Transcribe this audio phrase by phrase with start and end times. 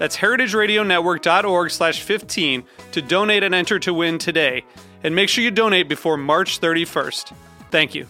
[0.00, 4.64] That's heritageradionetwork.org slash 15 to donate and enter to win today.
[5.04, 7.34] And make sure you donate before March 31st.
[7.70, 8.06] Thank you.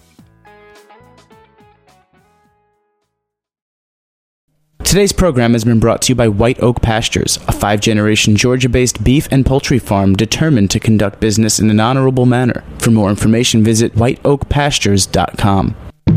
[4.84, 8.68] Today's program has been brought to you by White Oak Pastures, a five generation Georgia
[8.68, 12.62] based beef and poultry farm determined to conduct business in an honorable manner.
[12.78, 15.89] For more information, visit whiteoakpastures.com.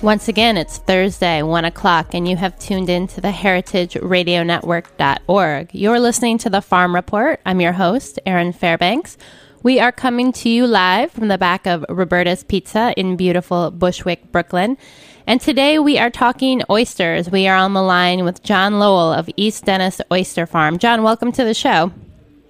[0.00, 5.74] Once again, it's Thursday, 1 o'clock, and you have tuned in to the heritageradionetwork.org.
[5.74, 7.40] You're listening to the Farm Report.
[7.44, 9.18] I'm your host, Erin Fairbanks.
[9.64, 14.30] We are coming to you live from the back of Roberta's Pizza in beautiful Bushwick,
[14.30, 14.78] Brooklyn.
[15.26, 17.28] And today we are talking oysters.
[17.28, 20.78] We are on the line with John Lowell of East Dennis Oyster Farm.
[20.78, 21.90] John, welcome to the show.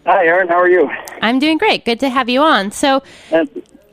[0.04, 0.48] Hi, Erin.
[0.48, 0.90] How are you?
[1.22, 1.86] I'm doing great.
[1.86, 2.72] Good to have you on.
[2.72, 3.02] So,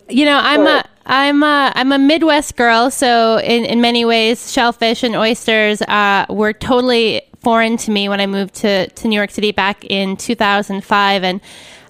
[0.09, 4.51] you know, I'm a I'm a I'm a Midwest girl, so in, in many ways,
[4.51, 9.15] shellfish and oysters uh, were totally foreign to me when I moved to, to New
[9.15, 11.41] York City back in 2005, and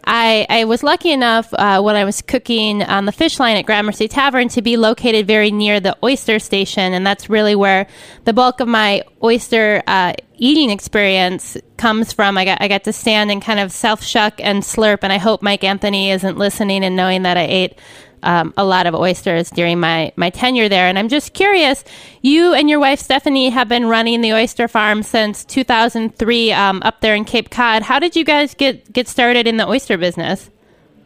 [0.07, 3.65] I, I was lucky enough uh, when I was cooking on the fish line at
[3.65, 7.87] Gramercy Tavern to be located very near the oyster station, and that's really where
[8.25, 12.37] the bulk of my oyster uh, eating experience comes from.
[12.37, 15.17] I got I got to stand and kind of self shuck and slurp, and I
[15.17, 17.79] hope Mike Anthony isn't listening and knowing that I ate
[18.25, 20.87] um, a lot of oysters during my, my tenure there.
[20.87, 21.83] And I'm just curious,
[22.21, 27.01] you and your wife Stephanie have been running the oyster farm since 2003 um, up
[27.01, 27.83] there in Cape Cod.
[27.83, 30.49] How did you guys get, get started in the oyster business?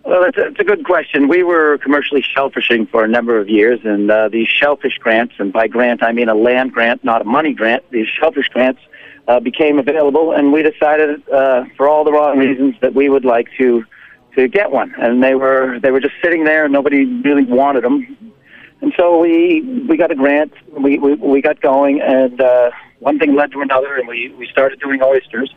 [0.06, 1.28] Well, it's a, it's a good question.
[1.28, 5.54] We were commercially shellfishing for a number of years, and uh, these shellfish grants, and
[5.54, 8.82] by grant I mean a land grant, not a money grant, these shellfish grants
[9.28, 13.26] uh, became available, and we decided, uh, for all the wrong reasons, that we would
[13.26, 13.86] like to
[14.36, 17.84] to get one, and they were they were just sitting there, and nobody really wanted
[17.84, 18.34] them.
[18.82, 23.20] And so we we got a grant, we we, we got going, and uh, one
[23.20, 25.54] thing led to another, and we we started doing oysters,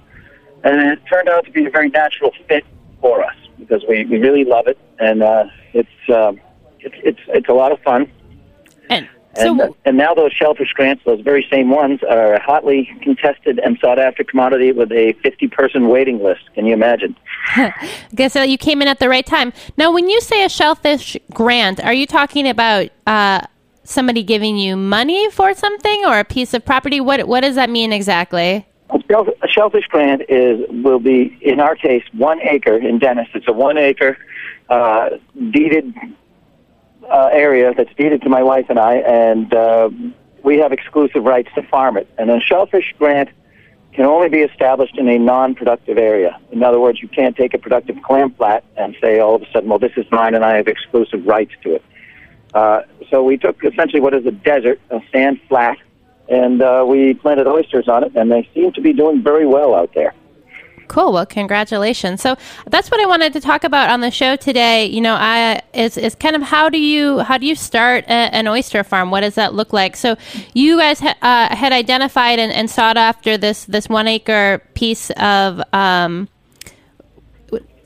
[0.64, 2.64] and it turned out to be a very natural fit
[3.00, 6.32] for us because we we really love it, and uh, it's uh,
[6.80, 8.10] it's it's it's a lot of fun.
[8.88, 12.90] And and, so, and now those shellfish grants, those very same ones, are a hotly
[13.02, 16.42] contested and sought after commodity with a 50 person waiting list.
[16.54, 17.16] Can you imagine?
[17.56, 17.72] I
[18.14, 19.52] guess uh, you came in at the right time.
[19.78, 23.40] Now, when you say a shellfish grant, are you talking about uh,
[23.84, 27.00] somebody giving you money for something or a piece of property?
[27.00, 28.66] What What does that mean exactly?
[28.90, 33.28] A shellfish grant is will be, in our case, one acre in Dennis.
[33.34, 34.18] It's a one acre
[34.68, 35.10] uh,
[35.50, 35.94] deeded
[37.10, 39.90] uh, area that's deeded to my wife and I, and uh,
[40.42, 42.08] we have exclusive rights to farm it.
[42.18, 43.30] And a shellfish grant
[43.92, 46.40] can only be established in a non-productive area.
[46.50, 49.50] In other words, you can't take a productive clam flat and say all of a
[49.52, 51.84] sudden, well, this is mine and I have exclusive rights to it.
[52.54, 55.78] Uh, so we took essentially what is a desert, a sand flat,
[56.28, 59.74] and uh, we planted oysters on it, and they seem to be doing very well
[59.74, 60.14] out there.
[60.92, 61.14] Cool.
[61.14, 62.20] Well, congratulations.
[62.20, 62.36] So
[62.66, 64.84] that's what I wanted to talk about on the show today.
[64.84, 68.10] You know, I is is kind of how do you how do you start a,
[68.10, 69.10] an oyster farm?
[69.10, 69.96] What does that look like?
[69.96, 70.16] So
[70.52, 75.08] you guys ha, uh, had identified and, and, sought after this this one acre piece
[75.12, 76.28] of um,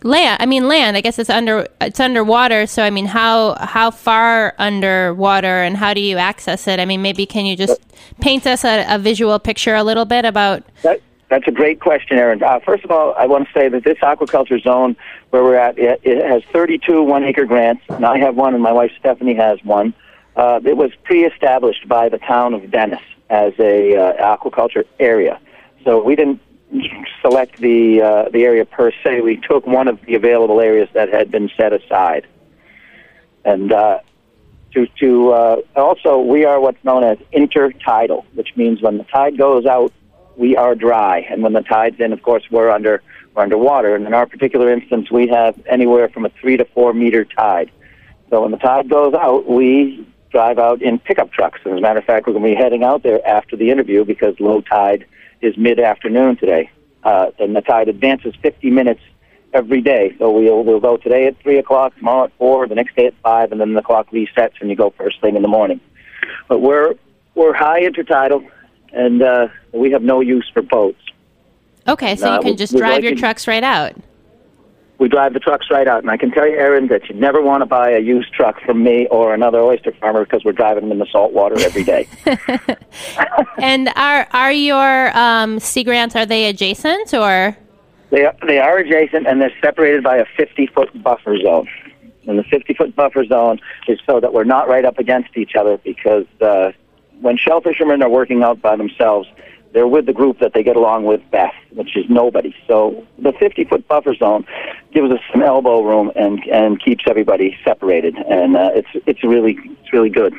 [0.03, 0.39] land.
[0.43, 0.97] I mean, land.
[0.97, 2.67] I guess it's under it's underwater.
[2.67, 6.81] So I mean, how how far underwater and how do you access it?
[6.81, 7.81] I mean, maybe can you just
[8.21, 10.65] paint us a, a visual picture a little bit about?
[10.83, 12.43] That- That's a great question, Erin.
[12.43, 14.97] Uh, first of all, I want to say that this aquaculture zone
[15.31, 18.73] where we're at, it, it has 32 one-acre grants, and I have one, and my
[18.73, 19.93] wife Stephanie has one.
[20.37, 25.41] Uh, it was pre-established by the town of Dennis as a uh, aquaculture area,
[25.83, 26.41] so we didn't
[27.23, 29.23] select the uh, the area per se.
[29.23, 32.27] We took one of the available areas that had been set aside,
[33.45, 34.01] and uh,
[34.75, 39.39] to to uh, also we are what's known as intertidal, which means when the tide
[39.39, 39.93] goes out,
[40.37, 43.03] we are dry, and when the tide's in, of course, we're under
[43.35, 43.95] we're underwater.
[43.95, 47.71] And in our particular instance, we have anywhere from a three to four meter tide.
[48.31, 51.61] So when the tide goes out, we drive out in pickup trucks.
[51.65, 53.71] And as a matter of fact, we're going to be heading out there after the
[53.71, 55.07] interview because low tide
[55.41, 56.71] is mid afternoon today.
[57.05, 59.01] Uh, and the tide advances 50 minutes
[59.53, 60.15] every day.
[60.19, 63.15] So we'll we'll go today at three o'clock, tomorrow at four, the next day at
[63.23, 65.81] five, and then the clock resets and you go first thing in the morning.
[66.49, 66.95] But we're
[67.35, 68.49] we're high intertidal,
[68.93, 71.01] and uh, we have no use for boats.
[71.89, 73.95] Okay, so uh, you can just drive like your trucks right out.
[74.99, 77.43] We drive the trucks right out, and I can tell you, Erin, that you never
[77.43, 80.85] want to buy a used truck from me or another oyster farmer because we're driving
[80.85, 82.09] them in the salt water every day.
[83.59, 87.57] and are are your um, sea grants are they adjacent or?
[88.11, 91.69] They are, they are adjacent, and they're separated by a 50 foot buffer zone.
[92.27, 95.55] And the 50 foot buffer zone is so that we're not right up against each
[95.55, 96.73] other because uh,
[97.21, 99.29] when shell fishermen are working out by themselves,
[99.73, 102.55] they're with the group that they get along with best, which is nobody.
[102.67, 104.47] So the 50 foot buffer zone
[104.93, 109.59] gives us some elbow room and and keeps everybody separated, and uh, it's it's really
[109.83, 110.35] it's really good.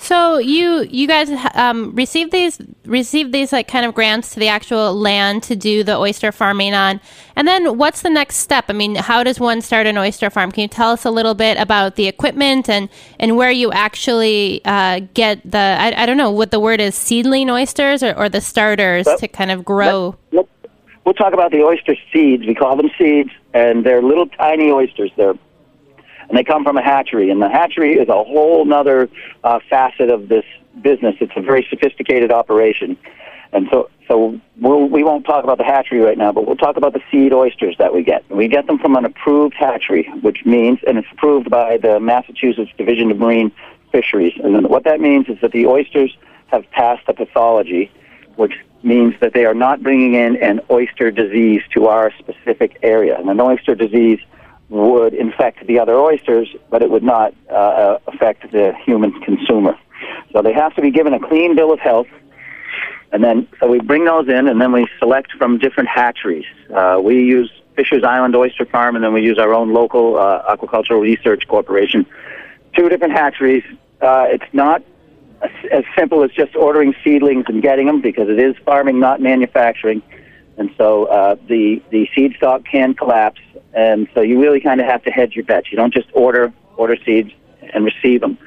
[0.00, 4.46] So you you guys um, received these received these like kind of grants to the
[4.46, 7.00] actual land to do the oyster farming on,
[7.34, 8.66] and then what's the next step?
[8.68, 10.52] I mean, how does one start an oyster farm?
[10.52, 14.60] Can you tell us a little bit about the equipment and and where you actually
[14.64, 18.28] uh, get the I, I, don't know what the word is seedling oysters or, or
[18.28, 20.16] the starters well, to kind of grow.
[20.30, 20.70] Let, let,
[21.04, 22.46] we'll talk about the oyster seeds.
[22.46, 25.10] We call them seeds, and they're little tiny oysters.
[25.16, 25.34] They're
[26.28, 27.30] and they come from a hatchery.
[27.30, 29.08] And the hatchery is a whole other
[29.44, 30.44] uh, facet of this
[30.82, 31.16] business.
[31.20, 32.96] It's a very sophisticated operation.
[33.52, 36.76] And so, so we'll, we won't talk about the hatchery right now, but we'll talk
[36.76, 38.28] about the seed oysters that we get.
[38.30, 42.70] We get them from an approved hatchery, which means, and it's approved by the Massachusetts
[42.76, 43.50] Division of Marine
[43.90, 44.34] Fisheries.
[44.42, 46.14] And what that means is that the oysters
[46.48, 47.90] have passed the pathology,
[48.36, 48.52] which
[48.82, 53.18] means that they are not bringing in an oyster disease to our specific area.
[53.18, 54.20] And an oyster disease
[54.68, 59.78] would infect the other oysters, but it would not uh, affect the human consumer.
[60.32, 62.08] So they have to be given a clean bill of health.
[63.10, 66.44] And then, so we bring those in, and then we select from different hatcheries.
[66.74, 70.54] Uh, we use Fisher's Island Oyster Farm, and then we use our own local uh,
[70.54, 72.04] aquacultural research corporation.
[72.76, 73.64] Two different hatcheries.
[74.02, 74.82] Uh, it's not
[75.70, 80.02] as simple as just ordering seedlings and getting them because it is farming, not manufacturing.
[80.56, 83.40] And so uh, the the seed stock can collapse,
[83.74, 85.70] and so you really kind of have to hedge your bets.
[85.70, 87.32] You don't just order order seeds
[87.74, 88.38] and receive them.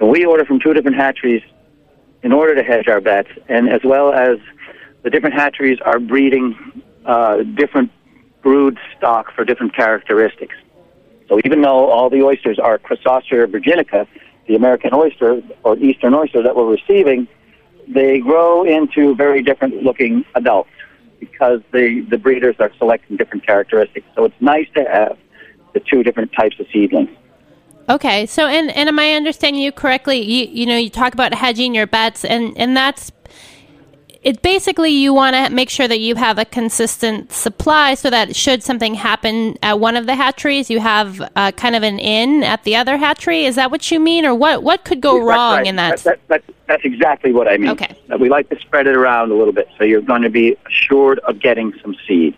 [0.00, 1.42] And we order from two different hatcheries
[2.22, 4.38] in order to hedge our bets, and as well as
[5.02, 7.90] the different hatcheries are breeding uh, different
[8.42, 10.54] brood stock for different characteristics.
[11.28, 14.06] So even though all the oysters are Crassostrea virginica,
[14.46, 17.28] the American oyster or eastern oyster that we're receiving,
[17.88, 20.70] they grow into very different looking adults
[21.30, 24.06] because the, the breeders are selecting different characteristics.
[24.14, 25.18] So it's nice to have
[25.72, 27.10] the two different types of seedlings.
[27.88, 30.22] Okay, so and and am I understanding you correctly?
[30.22, 33.12] You you know you talk about hedging your bets, and and that's
[34.24, 34.42] it.
[34.42, 38.62] Basically, you want to make sure that you have a consistent supply, so that should
[38.62, 42.64] something happen at one of the hatcheries, you have uh, kind of an in at
[42.64, 43.44] the other hatchery.
[43.44, 45.66] Is that what you mean, or what what could go wrong right.
[45.66, 45.98] in that?
[45.98, 47.70] that, that, that that's exactly what I mean.
[47.70, 47.96] Okay.
[48.18, 51.18] We like to spread it around a little bit, so you're going to be assured
[51.20, 52.36] of getting some seed.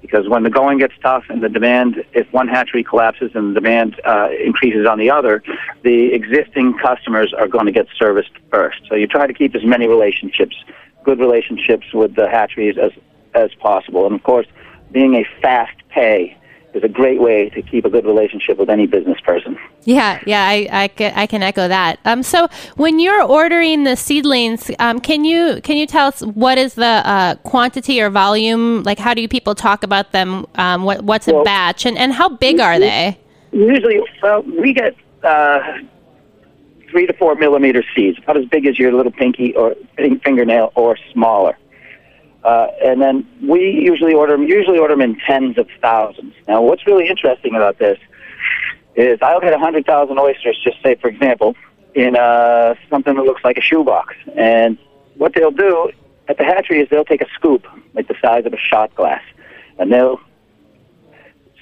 [0.00, 3.60] Because when the going gets tough and the demand, if one hatchery collapses and the
[3.60, 5.42] demand uh, increases on the other,
[5.82, 8.82] the existing customers are going to get serviced first.
[8.86, 10.54] So you try to keep as many relationships,
[11.04, 12.92] good relationships with the hatcheries as
[13.34, 14.06] as possible.
[14.06, 14.46] And of course,
[14.92, 16.36] being a fast pay
[16.74, 19.56] is a great way to keep a good relationship with any business person.
[19.84, 22.00] Yeah, yeah, I, I, can, I can echo that.
[22.04, 26.58] Um, so when you're ordering the seedlings, um, can you can you tell us what
[26.58, 28.82] is the uh, quantity or volume?
[28.82, 30.46] Like, how do you people talk about them?
[30.56, 33.18] Um, what what's a well, batch, and, and how big are they?
[33.52, 35.78] Usually, well, we get uh,
[36.94, 40.96] three to four millimeter seeds, about as big as your little pinky or fingernail, or
[41.12, 41.58] smaller.
[42.44, 46.32] Uh, and then we usually order them, usually order them in tens of thousands.
[46.46, 47.98] Now, what's really interesting about this
[48.94, 51.56] is I'll get 100,000 oysters, just say, for example,
[51.96, 54.14] in uh, something that looks like a shoebox.
[54.36, 54.78] And
[55.16, 55.90] what they'll do
[56.28, 59.22] at the hatchery is they'll take a scoop like the size of a shot glass,
[59.80, 60.20] and they'll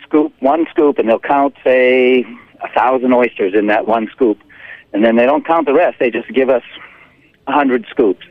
[0.05, 2.27] scoop one scoop, and they'll count say
[2.61, 4.39] a thousand oysters in that one scoop,
[4.93, 5.99] and then they don't count the rest.
[5.99, 6.63] They just give us
[7.47, 8.25] a hundred scoops,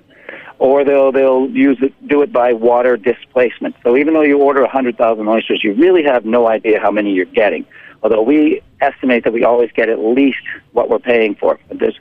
[0.60, 3.76] or they'll they'll use it do it by water displacement.
[3.84, 6.92] So even though you order a hundred thousand oysters, you really have no idea how
[6.92, 7.66] many you're getting.
[8.04, 11.60] Although we estimate that we always get at least what we're paying for.
[11.68, 12.00] But there's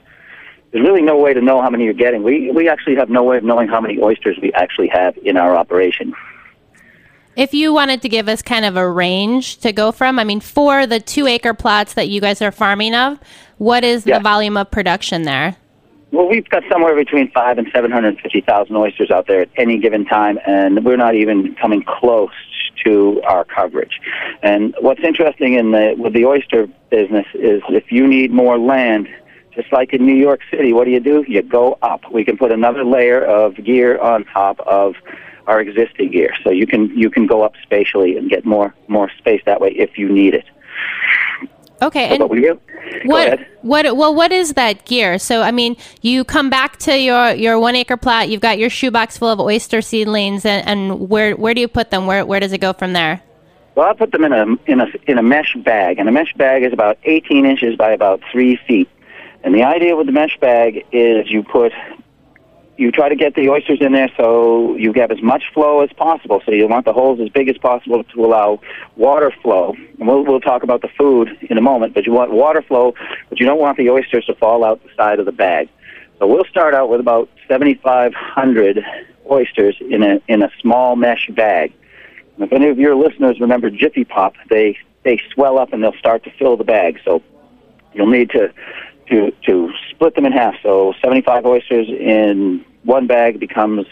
[0.71, 2.23] there's really no way to know how many you're getting.
[2.23, 5.37] We we actually have no way of knowing how many oysters we actually have in
[5.37, 6.13] our operation.
[7.35, 10.41] If you wanted to give us kind of a range to go from, I mean,
[10.41, 13.19] for the two acre plots that you guys are farming of,
[13.57, 14.17] what is Yeah.
[14.17, 15.55] the volume of production there?
[16.11, 19.49] Well, we've got somewhere between five and seven hundred fifty thousand oysters out there at
[19.55, 22.31] any given time, and we're not even coming close
[22.83, 24.01] to our coverage.
[24.43, 29.07] And what's interesting in the with the oyster business is if you need more land,
[29.55, 31.23] just like in New York City, what do you do?
[31.29, 32.01] You go up.
[32.11, 34.95] We can put another layer of gear on top of
[35.51, 39.09] our existing gear, so you can you can go up spatially and get more more
[39.17, 40.45] space that way if you need it.
[41.81, 42.61] Okay, but and
[43.03, 45.19] what what well what is that gear?
[45.19, 48.69] So I mean, you come back to your your one acre plot, you've got your
[48.69, 52.05] shoebox full of oyster seedlings, and, and where where do you put them?
[52.05, 53.21] Where where does it go from there?
[53.75, 56.33] Well, I put them in a in a in a mesh bag, and a mesh
[56.35, 58.89] bag is about 18 inches by about three feet.
[59.43, 61.73] And the idea with the mesh bag is you put
[62.81, 65.93] you try to get the oysters in there so you have as much flow as
[65.93, 66.41] possible.
[66.43, 68.59] So you want the holes as big as possible to allow
[68.95, 69.75] water flow.
[69.99, 72.95] And we'll we'll talk about the food in a moment, but you want water flow,
[73.29, 75.69] but you don't want the oysters to fall out the side of the bag.
[76.17, 78.83] So we'll start out with about 7,500
[79.29, 81.71] oysters in a in a small mesh bag.
[82.35, 85.93] And if any of your listeners remember Jiffy Pop, they they swell up and they'll
[85.99, 86.99] start to fill the bag.
[87.05, 87.21] So
[87.93, 88.51] you'll need to
[89.09, 90.55] to to split them in half.
[90.63, 93.85] So 75 oysters in one bag becomes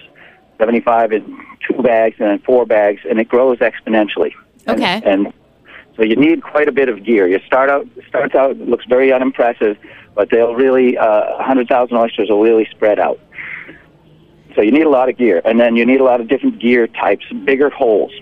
[0.58, 4.34] 75 in two bags and then four bags, and it grows exponentially.
[4.68, 5.02] Okay.
[5.06, 5.34] And,
[6.00, 7.28] so you need quite a bit of gear.
[7.28, 9.78] You start out starts out looks very unimpressive,
[10.16, 13.20] but they'll really uh, 100,000 oysters will really spread out.
[14.56, 16.60] So you need a lot of gear, and then you need a lot of different
[16.60, 18.14] gear types, bigger holes.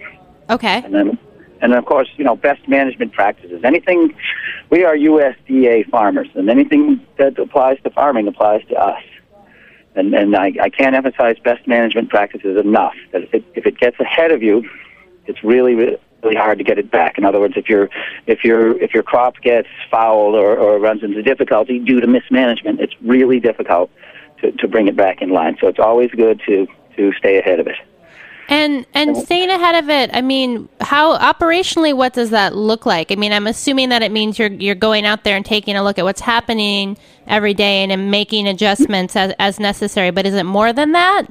[0.49, 0.81] Okay.
[0.83, 1.19] And then,
[1.61, 3.61] and then of course, you know, best management practices.
[3.63, 4.15] Anything,
[4.71, 9.03] we are USDA farmers, and anything that applies to farming applies to us.
[9.97, 12.93] And, and I, I can't emphasize best management practices enough.
[13.11, 14.69] That if it, if it gets ahead of you,
[15.25, 17.17] it's really, really really hard to get it back.
[17.17, 17.89] In other words, if your
[18.25, 22.79] if your if your crop gets fouled or, or runs into difficulty due to mismanagement,
[22.79, 23.91] it's really difficult
[24.41, 25.57] to, to bring it back in line.
[25.61, 27.75] So it's always good to to stay ahead of it.
[28.49, 33.11] And and staying ahead of it, I mean, how operationally what does that look like?
[33.11, 35.83] I mean, I'm assuming that it means you're you're going out there and taking a
[35.83, 40.33] look at what's happening every day and, and making adjustments as as necessary, but is
[40.33, 41.27] it more than that?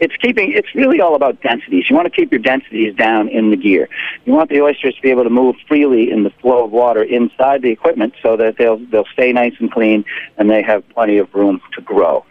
[0.00, 0.52] It's keeping.
[0.52, 1.88] It's really all about densities.
[1.88, 3.88] You want to keep your densities down in the gear.
[4.24, 7.02] You want the oysters to be able to move freely in the flow of water
[7.02, 10.04] inside the equipment, so that they'll they'll stay nice and clean,
[10.38, 12.24] and they have plenty of room to grow.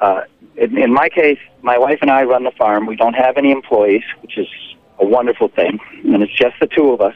[0.00, 0.22] Uh,
[0.56, 2.86] in, in my case, my wife and I run the farm.
[2.86, 4.48] We don't have any employees, which is
[4.98, 7.14] a wonderful thing, and it's just the two of us.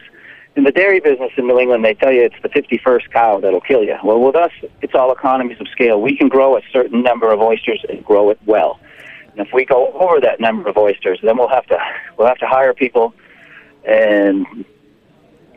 [0.56, 3.60] In the dairy business in New England, they tell you it's the 51st cow that'll
[3.60, 3.96] kill you.
[4.02, 4.50] Well, with us,
[4.82, 6.00] it's all economies of scale.
[6.00, 8.80] We can grow a certain number of oysters and grow it well.
[9.30, 11.78] And if we go over that number of oysters, then we'll have to
[12.16, 13.14] we'll have to hire people,
[13.84, 14.64] and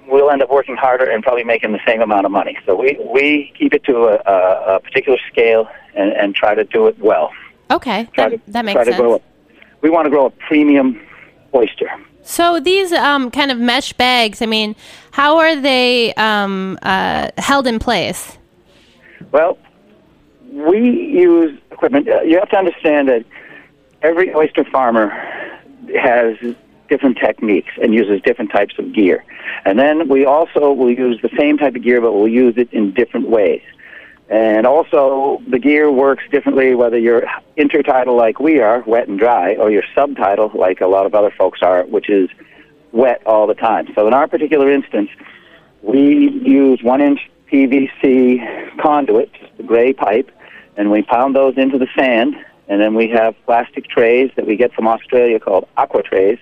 [0.07, 2.57] we'll end up working harder and probably making the same amount of money.
[2.65, 6.63] So we we keep it to a, a, a particular scale and, and try to
[6.63, 7.31] do it well.
[7.69, 8.99] Okay, Try that, to that makes sense.
[8.99, 9.19] A,
[9.81, 11.01] we want to grow a premium
[11.53, 11.89] oyster.
[12.23, 14.75] So these um, kind of mesh bags, I mean,
[15.11, 18.37] how are they um, uh, held in place?
[19.31, 19.57] Well,
[20.51, 22.07] we use equipment.
[22.07, 23.25] Uh, you have to understand that
[24.01, 25.09] every oyster farmer
[25.99, 26.37] has
[26.91, 29.23] different techniques and uses different types of gear.
[29.63, 32.71] And then we also will use the same type of gear, but we'll use it
[32.73, 33.63] in different ways.
[34.29, 37.23] And also, the gear works differently whether you're
[37.57, 41.31] intertidal like we are, wet and dry, or you're subtidal like a lot of other
[41.31, 42.29] folks are, which is
[42.91, 43.87] wet all the time.
[43.95, 45.09] So in our particular instance,
[45.81, 50.29] we use one inch PVC conduit, just gray pipe,
[50.75, 52.35] and we pound those into the sand.
[52.67, 56.39] And then we have plastic trays that we get from Australia called aqua trays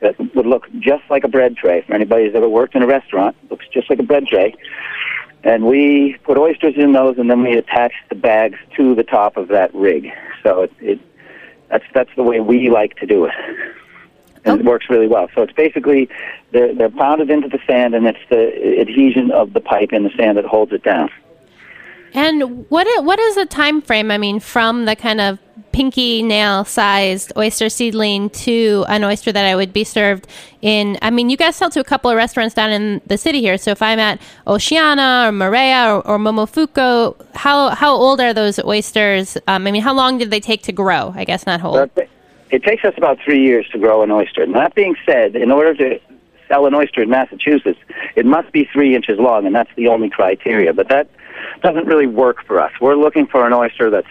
[0.00, 1.82] that would look just like a bread tray.
[1.82, 4.54] For anybody who's ever worked in a restaurant, it looks just like a bread tray.
[5.44, 9.36] And we put oysters in those, and then we attach the bags to the top
[9.36, 10.10] of that rig.
[10.42, 11.00] So it, it
[11.68, 13.34] that's that's the way we like to do it,
[14.44, 15.28] and it works really well.
[15.34, 16.08] So it's basically
[16.50, 20.10] they're they're pounded into the sand, and it's the adhesion of the pipe in the
[20.16, 21.10] sand that holds it down.
[22.14, 24.10] And what is, what is the time frame?
[24.10, 25.38] I mean, from the kind of
[25.72, 30.26] pinky nail sized oyster seedling to an oyster that I would be served
[30.60, 30.98] in.
[31.02, 33.58] I mean, you guys sell to a couple of restaurants down in the city here.
[33.58, 38.58] So if I'm at Oceana or Marea or, or Momofuku, how how old are those
[38.60, 39.36] oysters?
[39.46, 41.12] Um, I mean, how long did they take to grow?
[41.14, 41.88] I guess not whole.
[42.50, 44.46] It takes us about three years to grow an oyster.
[44.46, 46.00] That being said, in order to
[46.48, 47.78] sell an oyster in Massachusetts,
[48.16, 50.72] it must be three inches long, and that's the only criteria.
[50.72, 51.10] But that
[51.62, 52.72] doesn't really work for us.
[52.80, 54.08] We're looking for an oyster that's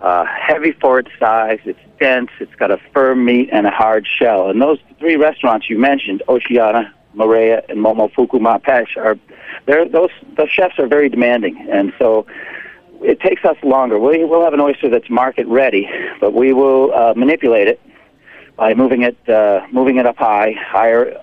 [0.00, 4.06] uh, heavy for its size, it's dense, it's got a firm meat and a hard
[4.06, 4.50] shell.
[4.50, 9.18] And those three restaurants you mentioned, Oceana, Marea, and Momofuku Ma Peche, are
[9.64, 12.26] they're, those those chefs are very demanding, and so
[13.02, 13.98] it takes us longer.
[13.98, 15.88] We will have an oyster that's market ready,
[16.20, 17.80] but we will uh, manipulate it
[18.56, 21.18] by moving it uh, moving it up high, higher,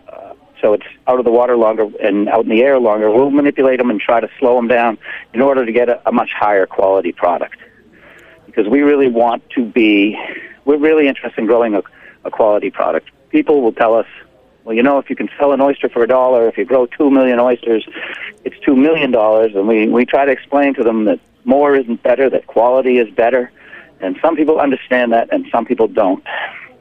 [0.63, 3.11] so it's out of the water longer and out in the air longer.
[3.11, 4.97] We'll manipulate them and try to slow them down
[5.33, 7.57] in order to get a, a much higher quality product.
[8.45, 10.17] Because we really want to be,
[10.63, 11.83] we're really interested in growing a,
[12.23, 13.09] a quality product.
[13.29, 14.07] People will tell us,
[14.63, 16.85] well, you know, if you can sell an oyster for a dollar, if you grow
[16.85, 17.85] two million oysters,
[18.45, 19.53] it's two million dollars.
[19.55, 23.13] And we, we try to explain to them that more isn't better, that quality is
[23.13, 23.51] better.
[23.99, 26.23] And some people understand that and some people don't.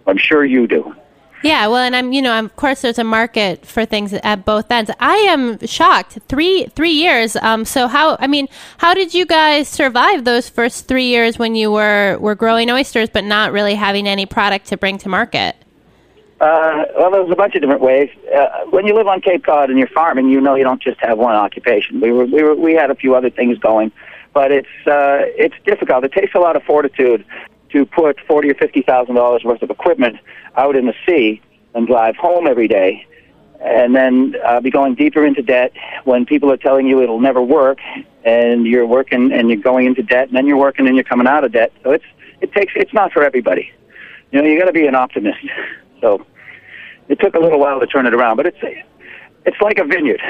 [0.07, 0.95] I'm sure you do.
[1.43, 4.71] Yeah, well, and I'm, you know, of course, there's a market for things at both
[4.71, 4.91] ends.
[5.01, 6.19] I am shocked.
[6.29, 7.35] Three three years.
[7.37, 8.17] Um, so how?
[8.21, 12.37] I mean, how did you guys survive those first three years when you were were
[12.37, 15.57] growing oysters, but not really having any product to bring to market?
[16.41, 18.11] Uh, well, there's a bunch of different ways.
[18.35, 20.99] Uh, when you live on Cape Cod and you're farming, you know you don't just
[21.01, 22.01] have one occupation.
[22.01, 23.91] We were we were we had a few other things going,
[24.33, 26.05] but it's uh, it's difficult.
[26.05, 27.25] It takes a lot of fortitude
[27.73, 30.17] to put forty or fifty thousand dollars worth of equipment
[30.57, 31.41] out in the sea
[31.75, 33.07] and drive home every day,
[33.61, 35.73] and then uh, be going deeper into debt
[36.05, 37.79] when people are telling you it'll never work,
[38.25, 41.27] and you're working and you're going into debt, and then you're working and you're coming
[41.27, 41.73] out of debt.
[41.83, 42.05] So it's
[42.41, 43.73] it takes it's not for everybody.
[44.31, 45.39] You know, you got to be an optimist.
[46.01, 46.27] So
[47.09, 48.59] it took a little while to turn it around, but it's
[49.45, 50.21] it's like a vineyard.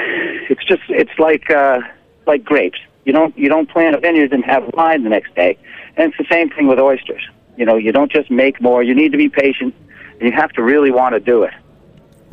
[0.49, 1.79] It's just it's like uh,
[2.27, 2.79] like grapes.
[3.05, 5.57] You don't you don't plant a vineyard and have wine the next day.
[5.95, 7.21] And it's the same thing with oysters.
[7.57, 8.81] You know, you don't just make more.
[8.81, 9.75] You need to be patient.
[10.19, 11.53] And you have to really want to do it.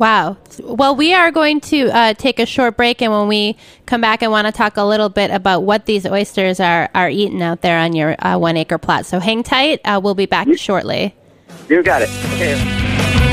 [0.01, 0.37] Wow.
[0.63, 4.23] Well, we are going to uh, take a short break, and when we come back,
[4.23, 7.61] I want to talk a little bit about what these oysters are, are eating out
[7.61, 9.05] there on your uh, one acre plot.
[9.05, 9.79] So hang tight.
[9.85, 11.13] Uh, we'll be back you, shortly.
[11.69, 12.09] You got it.
[12.33, 13.30] Okay.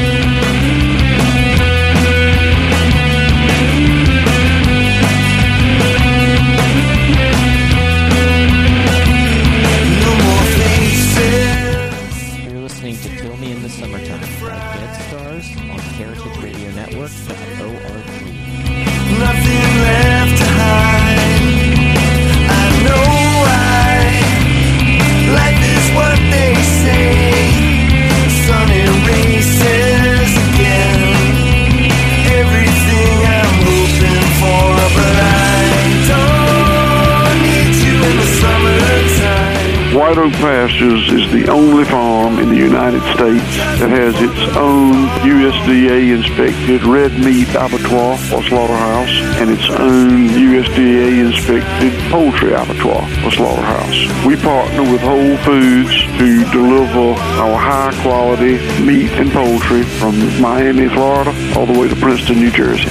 [46.85, 49.11] Red meat abattoir or slaughterhouse
[49.41, 54.27] and its own USDA inspected poultry abattoir or slaughterhouse.
[54.27, 60.89] We partner with Whole Foods to deliver our high quality meat and poultry from Miami,
[60.89, 62.91] Florida all the way to Princeton, New Jersey.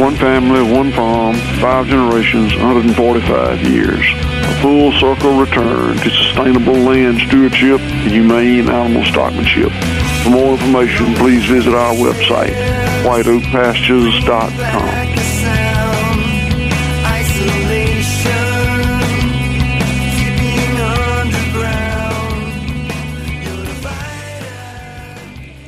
[0.00, 4.04] One family, one farm, five generations, 145 years
[4.44, 9.72] a full circle return to sustainable land stewardship and humane animal stockmanship.
[10.22, 12.54] For more information, please visit our website,
[13.04, 14.54] whiteoakpastures.com.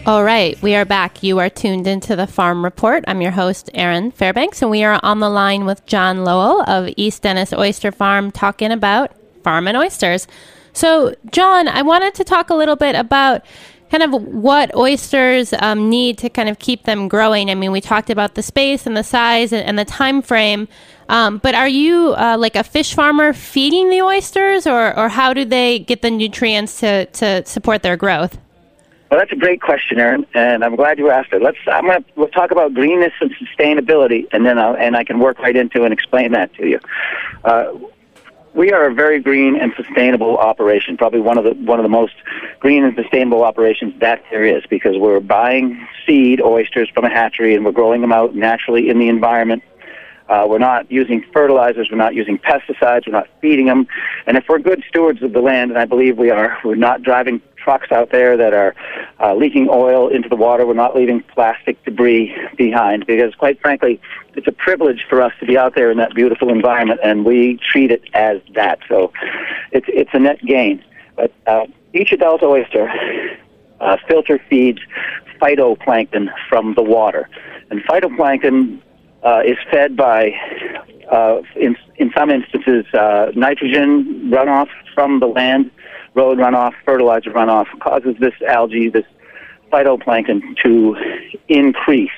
[0.07, 1.23] All right, we are back.
[1.23, 3.05] You are tuned into the Farm Report.
[3.07, 6.89] I'm your host, Erin Fairbanks, and we are on the line with John Lowell of
[6.97, 10.27] East Dennis Oyster Farm talking about farm and oysters.
[10.73, 13.45] So, John, I wanted to talk a little bit about
[13.91, 17.51] kind of what oysters um, need to kind of keep them growing.
[17.51, 20.69] I mean, we talked about the space and the size and, and the time frame.
[21.09, 25.33] Um, but are you uh, like a fish farmer feeding the oysters, or, or how
[25.33, 28.39] do they get the nutrients to, to support their growth?
[29.11, 31.41] Well, that's a great question, Erin, and I'm glad you asked it.
[31.41, 31.59] Let's.
[31.69, 35.39] I'm to we'll talk about greenness and sustainability, and then I'll, and I can work
[35.39, 36.81] right into and explain that to you.
[37.45, 37.73] Uh,
[38.57, 41.91] we are a very green and sustainable operation, probably one of the one of the
[41.91, 42.15] most
[42.59, 47.55] green and sustainable operations that there is, because we're buying seed oysters from a hatchery
[47.55, 49.63] and we're growing them out naturally in the environment.
[50.29, 51.89] Uh, we're not using fertilizers.
[51.91, 53.07] We're not using pesticides.
[53.07, 53.87] We're not feeding them.
[54.27, 57.03] And if we're good stewards of the land, and I believe we are, we're not
[57.03, 58.77] driving trucks out there that are
[59.19, 60.65] uh, leaking oil into the water.
[60.65, 64.01] We're not leaving plastic debris behind because, quite frankly,
[64.37, 67.59] it's a privilege for us to be out there in that beautiful environment, and we
[67.73, 68.79] treat it as that.
[68.89, 69.13] So
[69.73, 70.85] it's it's a net gain.
[71.17, 72.89] But uh, each adult oyster
[73.81, 74.79] uh, filter feeds
[75.41, 77.29] phytoplankton from the water,
[77.71, 78.81] and phytoplankton
[79.25, 80.21] uh, is fed by,
[81.11, 85.73] uh, in in some instances, uh, nitrogen runoff from the land,
[86.17, 89.05] road runoff, fertilizer runoff causes this algae, this
[89.71, 90.97] phytoplankton to
[91.49, 92.11] increase.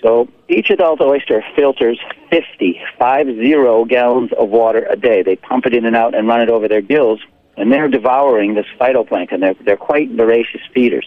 [0.00, 1.98] So each adult oyster filters
[2.30, 5.22] 50, 50 gallons of water a day.
[5.22, 7.20] They pump it in and out and run it over their gills,
[7.56, 9.40] and they're devouring this phytoplankton.
[9.40, 11.06] They're, they're quite voracious feeders.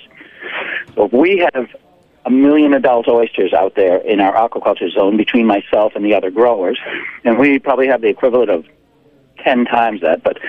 [0.96, 1.70] So if we have
[2.26, 6.30] a million adult oysters out there in our aquaculture zone between myself and the other
[6.30, 6.78] growers,
[7.24, 8.66] and we probably have the equivalent of
[9.44, 10.24] 10 times that.
[10.24, 10.40] But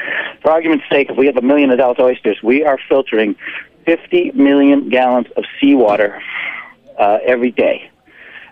[0.42, 3.36] for argument's sake, if we have a million adult oysters, we are filtering
[3.86, 6.22] 50 million gallons of seawater
[6.98, 7.90] uh, every day.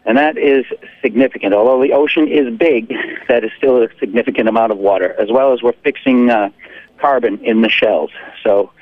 [0.04, 0.64] And that is
[1.00, 1.54] significant.
[1.54, 2.92] Although the ocean is big,
[3.28, 6.50] that is still a significant amount of water, as well as we're fixing uh,
[6.98, 8.10] carbon in the shells.
[8.42, 8.72] So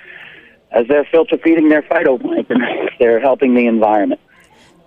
[0.70, 4.20] as they're filter feeding their phytoplankton, they're helping the environment.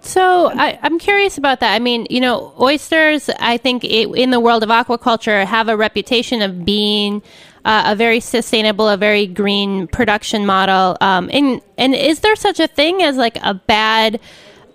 [0.03, 1.73] So I, am curious about that.
[1.73, 5.77] I mean, you know, oysters, I think it, in the world of aquaculture have a
[5.77, 7.23] reputation of being
[7.63, 10.97] uh, a very sustainable, a very green production model.
[10.99, 14.19] Um, and, and is there such a thing as like a bad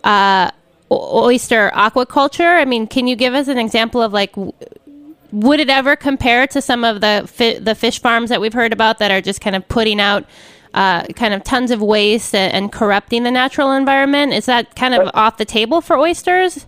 [0.02, 0.50] uh,
[0.90, 2.58] oyster aquaculture?
[2.58, 4.34] I mean, can you give us an example of like,
[5.30, 8.72] would it ever compare to some of the fi- the fish farms that we've heard
[8.72, 10.24] about that are just kind of putting out
[10.78, 14.32] uh, kind of tons of waste and corrupting the natural environment.
[14.32, 16.66] Is that kind of off the table for oysters?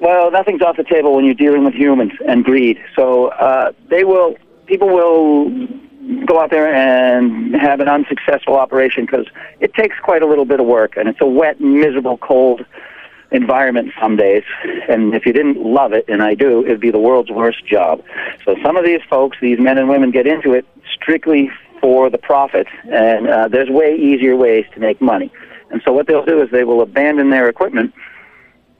[0.00, 2.82] Well, nothing's off the table when you're dealing with humans and greed.
[2.96, 5.50] So uh, they will, people will
[6.24, 9.26] go out there and have an unsuccessful operation because
[9.60, 12.64] it takes quite a little bit of work, and it's a wet, miserable, cold
[13.32, 14.44] environment some days.
[14.88, 18.02] And if you didn't love it, and I do, it'd be the world's worst job.
[18.46, 21.50] So some of these folks, these men and women, get into it strictly
[21.82, 25.30] for the profit, and uh, there's way easier ways to make money.
[25.70, 27.92] And so what they'll do is they will abandon their equipment,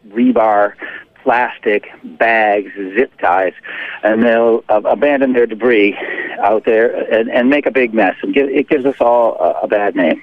[0.09, 0.75] rebar,
[1.23, 3.55] plastic, bags, zip ties,
[4.03, 5.97] and they'll uh, abandon their debris
[6.39, 8.17] out there and, and make a big mess.
[8.23, 10.23] And give, it gives us all a, a bad name.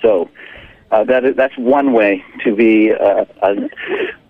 [0.00, 0.28] So
[0.90, 3.70] uh, that is, that's one way to be uh, an,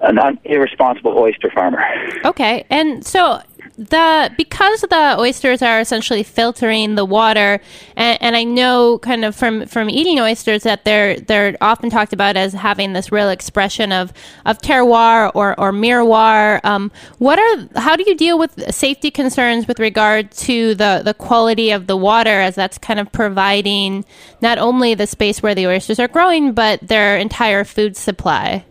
[0.00, 1.82] an irresponsible oyster farmer.
[2.24, 3.40] Okay, and so
[3.76, 7.60] the because the oysters are essentially filtering the water,
[7.96, 12.12] and, and, I know kind of from from eating oysters that they're they're often talked
[12.12, 14.12] about as having this real expression of
[14.44, 16.60] of terroir or or merroir.
[16.64, 21.14] Um, what are how do you deal with safety concerns with regard to the the
[21.14, 24.04] quality of the water, as that's kind of providing
[24.40, 28.64] not only the space where the oysters are growing, but their entire food supply.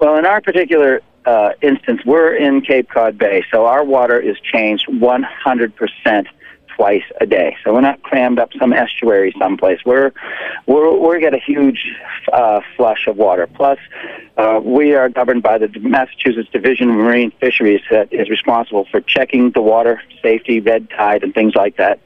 [0.00, 4.36] Well, in our particular uh, instance, we're in Cape Cod Bay, so our water is
[4.40, 6.26] changed 100%
[6.76, 7.56] twice a day.
[7.64, 9.80] So we're not crammed up some estuary someplace.
[9.84, 10.12] We're
[10.66, 11.84] we're we get a huge
[12.32, 13.46] uh, flush of water.
[13.46, 13.78] Plus,
[14.36, 19.00] uh, we are governed by the Massachusetts Division of Marine Fisheries that is responsible for
[19.00, 21.98] checking the water safety, red tide, and things like that.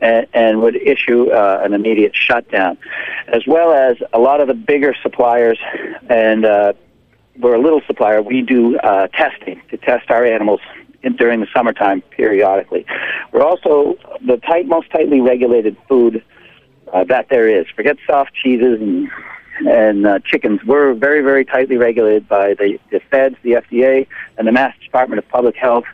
[0.00, 2.76] And, and would issue uh, an immediate shutdown,
[3.28, 5.60] as well as a lot of the bigger suppliers
[6.10, 6.72] and uh,
[7.38, 8.22] we're a little supplier.
[8.22, 10.60] We do uh, testing to test our animals
[11.02, 12.86] in, during the summertime periodically.
[13.32, 16.22] We're also the tight, most tightly regulated food
[16.92, 17.66] uh, that there is.
[17.74, 19.08] Forget soft cheeses and
[19.66, 20.64] and uh, chickens.
[20.64, 24.06] We're very, very tightly regulated by the, the feds, the FDA,
[24.38, 25.84] and the Mass Department of Public Health,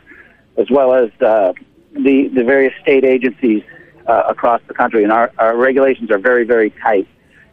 [0.57, 1.53] as well as uh,
[1.93, 3.63] the the various state agencies
[4.07, 5.03] uh, across the country.
[5.03, 7.07] And our, our regulations are very, very tight.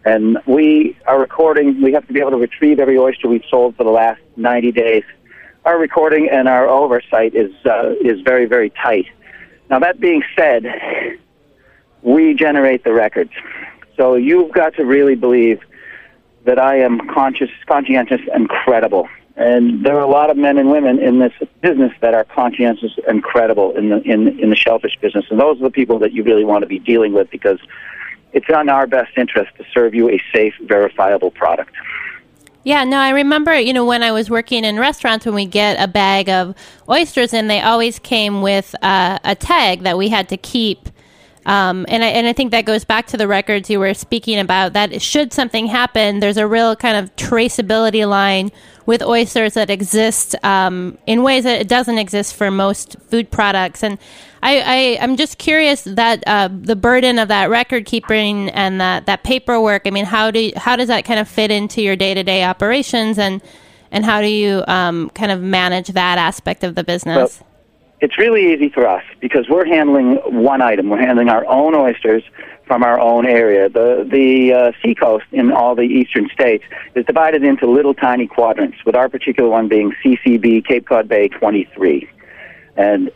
[0.07, 3.75] And we are recording, we have to be able to retrieve every oyster we've sold
[3.75, 5.03] for the last 90 days.
[5.64, 9.07] Our recording and our oversight is, uh, is very, very tight.
[9.69, 10.64] Now, that being said,
[12.03, 13.33] we generate the records.
[13.97, 15.61] So you've got to really believe
[16.45, 19.09] that I am conscious, conscientious, and credible.
[19.35, 22.92] And there are a lot of men and women in this business that are conscientious
[23.09, 26.14] and credible in the in in the shellfish business, and those are the people that
[26.14, 27.59] you really want to be dealing with because
[28.33, 31.75] it's in our best interest to serve you a safe, verifiable product.
[32.65, 35.81] Yeah, no, I remember, you know, when I was working in restaurants, when we get
[35.81, 36.55] a bag of
[36.89, 40.89] oysters and they always came with uh, a tag that we had to keep
[41.47, 44.39] Um, and I and I think that goes back to the records you were speaking
[44.41, 44.73] about.
[44.73, 48.51] That should something happen, there's a real kind of traceability line
[48.85, 53.85] with oysters that exist um, in ways that it doesn't exist for most food products.
[53.85, 53.99] And
[54.46, 59.06] I, I am just curious that uh, the burden of that record keeping and that
[59.06, 59.82] that paperwork.
[59.87, 62.44] I mean, how do how does that kind of fit into your day to day
[62.44, 63.42] operations and
[63.90, 67.40] and how do you um, kind of manage that aspect of the business?
[67.40, 67.48] Well,
[68.00, 70.90] it's really easy for us because we're handling one item.
[70.90, 72.22] We're handling our own oysters
[72.68, 73.68] from our own area.
[73.68, 76.62] The the uh, seacoast in all the eastern states
[76.94, 81.26] is divided into little tiny quadrants, with our particular one being CCB Cape Cod Bay
[81.26, 82.09] 23,
[82.76, 83.11] and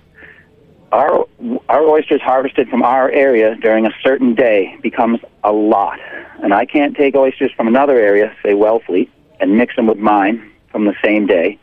[0.92, 1.26] our
[1.68, 5.98] our oysters harvested from our area during a certain day becomes a lot,
[6.42, 10.50] and I can't take oysters from another area, say Wellfleet, and mix them with mine
[10.70, 11.58] from the same day.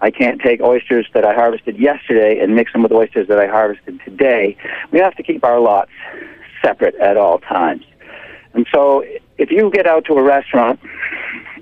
[0.00, 3.46] I can't take oysters that I harvested yesterday and mix them with oysters that I
[3.46, 4.56] harvested today.
[4.90, 5.92] We have to keep our lots
[6.60, 7.84] separate at all times.
[8.54, 9.04] And so
[9.38, 10.80] if you get out to a restaurant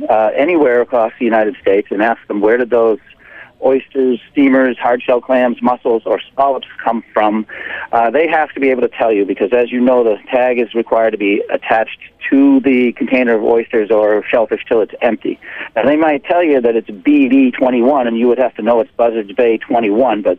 [0.09, 2.99] uh, anywhere across the United States and ask them where did those
[3.63, 7.47] oysters, steamers, hard shell clams, mussels, or scallops come from,
[7.93, 10.59] uh, they have to be able to tell you because, as you know, the tag
[10.59, 11.99] is required to be attached
[12.31, 15.39] to the container of oysters or shellfish till it's empty.
[15.75, 18.81] Now, they might tell you that it's BD 21, and you would have to know
[18.81, 20.39] it's Buzzards Bay 21, but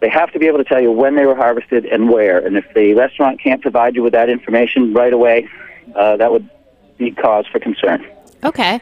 [0.00, 2.44] they have to be able to tell you when they were harvested and where.
[2.44, 5.48] And if the restaurant can't provide you with that information right away,
[5.94, 6.48] uh, that would
[6.98, 8.04] be cause for concern.
[8.44, 8.80] Okay.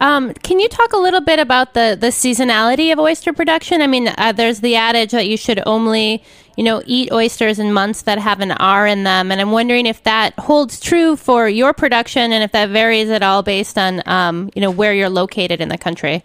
[0.00, 3.80] Um, can you talk a little bit about the, the seasonality of oyster production?
[3.80, 6.24] I mean, uh, there's the adage that you should only,
[6.56, 9.86] you know, eat oysters in months that have an R in them, and I'm wondering
[9.86, 14.02] if that holds true for your production and if that varies at all based on,
[14.06, 16.24] um, you know, where you're located in the country.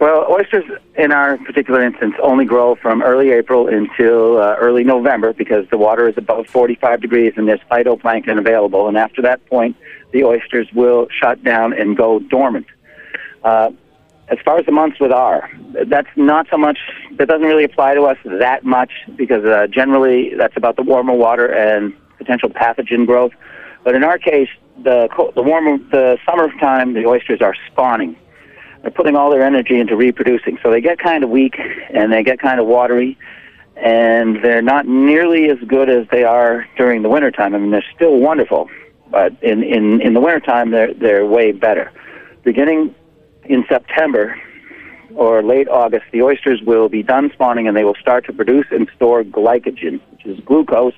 [0.00, 0.64] Well, oysters
[0.96, 5.76] in our particular instance only grow from early April until uh, early November because the
[5.76, 8.88] water is above 45 degrees and there's phytoplankton available.
[8.88, 9.76] And after that point,
[10.12, 12.66] the oysters will shut down and go dormant.
[13.42, 13.70] Uh,
[14.28, 15.50] as far as the months with R,
[15.86, 16.78] that's not so much,
[17.16, 21.14] that doesn't really apply to us that much because uh, generally that's about the warmer
[21.14, 23.32] water and potential pathogen growth.
[23.82, 24.48] But in our case,
[24.82, 28.16] the, the warmer, the summertime, the oysters are spawning
[28.82, 30.58] they're putting all their energy into reproducing.
[30.62, 31.58] So they get kind of weak
[31.90, 33.18] and they get kind of watery
[33.76, 37.54] and they're not nearly as good as they are during the wintertime.
[37.54, 38.68] I mean, they're still wonderful,
[39.10, 41.92] but in, in, in the wintertime, they're, they're way better.
[42.42, 42.94] Beginning
[43.50, 44.40] in September
[45.16, 48.66] or late August, the oysters will be done spawning and they will start to produce
[48.70, 50.94] and store glycogen, which is glucose,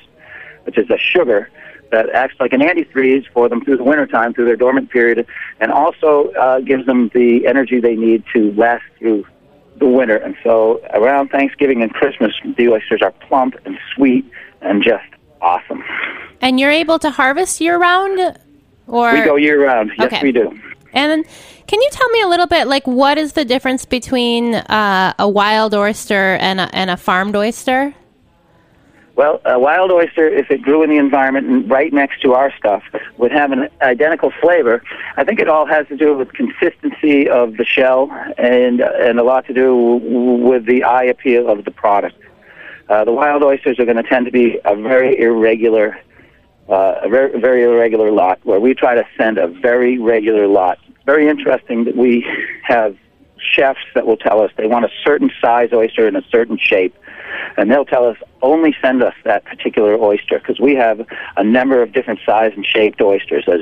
[0.64, 1.50] which is a sugar
[1.90, 5.26] that acts like an antifreeze for them through the wintertime, through their dormant period,
[5.60, 9.24] and also uh, gives them the energy they need to last through
[9.78, 10.16] the winter.
[10.16, 15.04] And so around Thanksgiving and Christmas, the oysters are plump and sweet and just
[15.40, 15.82] awesome.
[16.40, 18.38] And you're able to harvest year round?
[18.86, 19.92] Or we go year round.
[19.98, 20.22] Yes, okay.
[20.22, 20.58] we do.
[20.92, 21.24] And
[21.66, 25.28] can you tell me a little bit, like, what is the difference between uh, a
[25.28, 27.94] wild oyster and a, and a farmed oyster?
[29.14, 32.50] Well, a wild oyster, if it grew in the environment and right next to our
[32.56, 32.82] stuff,
[33.18, 34.82] would have an identical flavor.
[35.18, 39.22] I think it all has to do with consistency of the shell and and a
[39.22, 42.16] lot to do with the eye appeal of the product.
[42.88, 46.00] Uh, the wild oysters are going to tend to be a very irregular,
[46.68, 50.78] uh, a very, very irregular lot, where we try to send a very regular lot.
[51.04, 52.26] Very interesting that we
[52.62, 52.96] have
[53.38, 56.94] chefs that will tell us they want a certain size oyster in a certain shape
[57.56, 61.82] and they'll tell us only send us that particular oyster because we have a number
[61.82, 63.60] of different size and shaped oysters, as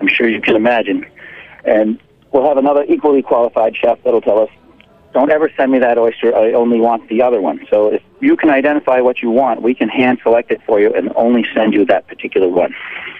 [0.00, 1.06] I'm sure you can imagine.
[1.64, 2.00] And
[2.32, 4.50] we'll have another equally qualified chef that'll tell us,
[5.12, 6.36] don't ever send me that oyster.
[6.36, 7.66] I only want the other one.
[7.68, 10.94] So if you can identify what you want, we can hand select it for you
[10.94, 12.74] and only send you that particular one.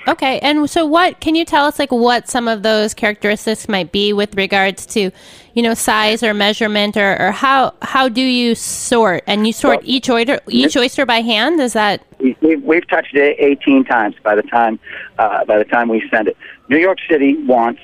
[0.07, 0.39] Okay.
[0.39, 4.13] And so what can you tell us like what some of those characteristics might be
[4.13, 5.11] with regards to,
[5.55, 9.79] you know, size or measurement or, or how how do you sort and you sort
[9.79, 11.61] well, each oyster each oyster by hand?
[11.61, 14.79] Is that we've, we've touched it 18 times by the time
[15.19, 16.37] uh, by the time we send it.
[16.69, 17.81] New York City wants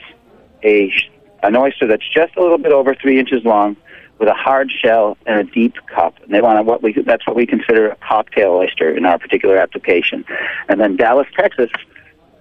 [0.63, 0.93] a
[1.43, 3.77] an oyster that's just a little bit over three inches long
[4.19, 6.15] with a hard shell and a deep cup.
[6.23, 9.57] And they want what we that's what we consider a cocktail oyster in our particular
[9.57, 10.25] application.
[10.69, 11.71] And then Dallas, Texas,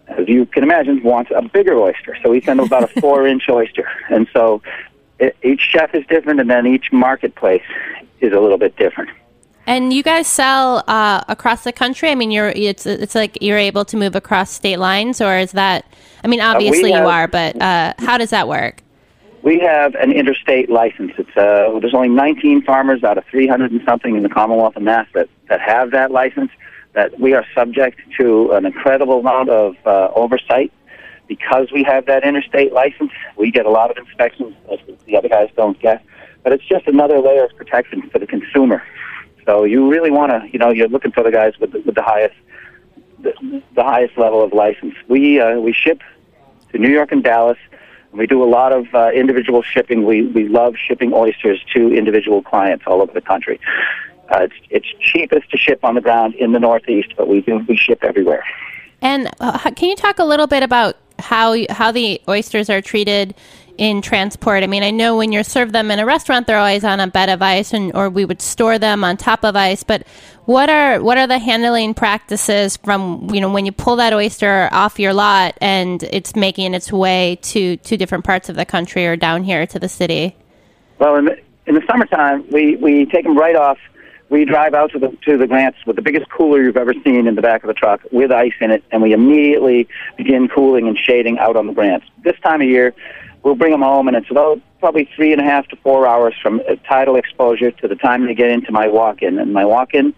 [0.07, 2.17] as you can imagine, wants a bigger oyster.
[2.23, 3.89] So we send them about a four-inch oyster.
[4.09, 4.61] And so
[5.19, 7.63] it, each chef is different, and then each marketplace
[8.21, 9.09] is a little bit different.
[9.67, 12.09] And you guys sell uh, across the country.
[12.09, 15.53] I mean, you're it's it's like you're able to move across state lines, or is
[15.53, 15.85] that?
[16.23, 18.83] I mean, uh, obviously uh, have, you are, but uh, how does that work?
[19.45, 21.11] We have an interstate license.
[21.19, 24.81] It's uh, there's only 19 farmers out of 300 and something in the Commonwealth of
[24.81, 26.49] Mass that, that have that license.
[26.93, 30.73] that we are subject to an incredible amount of uh, oversight
[31.27, 33.11] because we have that interstate license.
[33.37, 36.03] We get a lot of inspections that the other guys don't get,
[36.41, 38.81] but it's just another layer of protection for the consumer.
[39.45, 41.93] So you really want to, you know, you're looking for the guys with the, with
[41.93, 42.35] the highest,
[43.19, 44.95] the, the highest level of license.
[45.07, 46.01] We uh, we ship
[46.71, 47.59] to New York and Dallas.
[48.15, 50.05] We do a lot of uh, individual shipping.
[50.05, 53.59] We we love shipping oysters to individual clients all over the country.
[54.29, 57.63] Uh, it's, it's cheapest to ship on the ground in the Northeast, but we do
[57.67, 58.43] we ship everywhere.
[59.01, 63.35] And uh, can you talk a little bit about how how the oysters are treated
[63.77, 64.63] in transport?
[64.63, 67.07] I mean, I know when you serve them in a restaurant, they're always on a
[67.07, 69.83] bed of ice, and or we would store them on top of ice.
[69.83, 70.07] But
[70.45, 74.69] what are what are the handling practices from you know when you pull that oyster
[74.71, 79.05] off your lot and it's making its way to to different parts of the country
[79.07, 80.35] or down here to the city?
[80.99, 83.77] Well, in the, in the summertime, we we take them right off
[84.29, 87.27] we drive out to the to the grants with the biggest cooler you've ever seen
[87.27, 90.87] in the back of the truck with ice in it, and we immediately begin cooling
[90.87, 92.07] and shading out on the grants.
[92.23, 92.93] This time of year,
[93.45, 96.33] we'll bring them home, and it's about probably three and a half to four hours
[96.41, 100.13] from uh, tidal exposure to the time they get into my walk-in, and my walk-in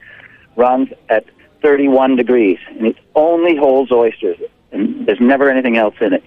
[0.56, 1.26] runs at
[1.62, 4.38] 31 degrees, and it only holds oysters,
[4.72, 6.24] and there's never anything else in it.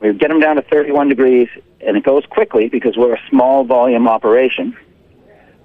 [0.00, 1.48] We get them down to 31 degrees,
[1.80, 4.74] and it goes quickly because we're a small volume operation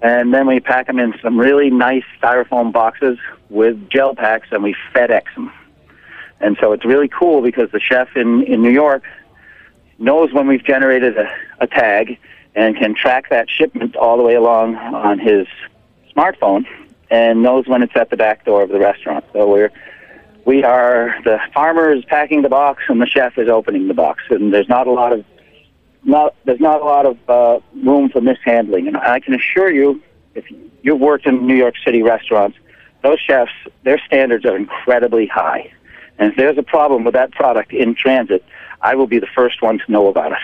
[0.02, 3.18] and then we pack them in some really nice styrofoam boxes
[3.50, 5.52] with gel packs, and we FedEx them.
[6.40, 9.02] And so it's really cool because the chef in, in New York
[10.00, 12.18] knows when we've generated a, a tag
[12.54, 15.46] and can track that shipment all the way along on his
[16.16, 16.64] smartphone
[17.10, 19.24] and knows when it's at the back door of the restaurant.
[19.32, 19.70] So we're
[20.46, 24.22] we are the farmer is packing the box and the chef is opening the box,
[24.30, 25.24] and there's not a lot of
[26.02, 28.88] not there's not a lot of uh, room for mishandling.
[28.88, 30.02] And I can assure you,
[30.34, 30.44] if
[30.82, 32.56] you've worked in New York City restaurants,
[33.02, 33.52] those chefs,
[33.84, 35.72] their standards are incredibly high.
[36.18, 38.44] And if there's a problem with that product in transit,
[38.82, 40.38] I will be the first one to know about it.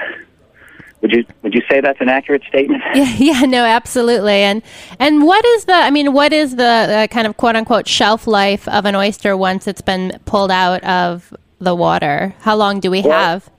[1.02, 2.82] Would you would you say that's an accurate statement?
[2.94, 4.42] Yeah, yeah, no, absolutely.
[4.42, 4.62] And
[4.98, 8.26] and what is the I mean, what is the uh, kind of quote unquote shelf
[8.26, 12.34] life of an oyster once it's been pulled out of the water?
[12.40, 13.50] How long do we well, have?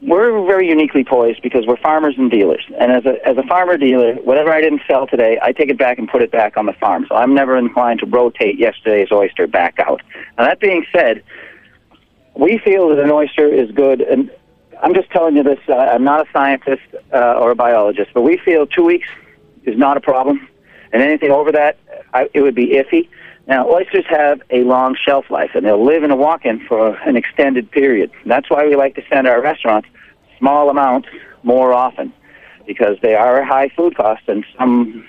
[0.00, 2.64] we're very uniquely poised because we're farmers and dealers.
[2.78, 5.78] And as a as a farmer dealer, whatever I didn't sell today, I take it
[5.78, 7.06] back and put it back on the farm.
[7.08, 10.00] So I'm never inclined to rotate yesterday's oyster back out.
[10.36, 11.22] Now that being said,
[12.38, 14.30] we feel that an oyster is good, and
[14.80, 15.58] I'm just telling you this.
[15.68, 19.08] Uh, I'm not a scientist uh, or a biologist, but we feel two weeks
[19.64, 20.48] is not a problem,
[20.92, 21.76] and anything over that,
[22.14, 23.08] I, it would be iffy.
[23.48, 27.16] Now, oysters have a long shelf life, and they'll live in a walk-in for an
[27.16, 28.12] extended period.
[28.24, 29.88] That's why we like to send our restaurants
[30.38, 31.08] small amounts
[31.42, 32.12] more often,
[32.66, 35.08] because they are a high food cost, and some